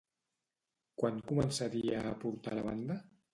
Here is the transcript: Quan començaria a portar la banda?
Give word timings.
Quan 1.01 1.19
començaria 1.31 2.01
a 2.13 2.15
portar 2.25 2.57
la 2.63 2.65
banda? 2.71 2.99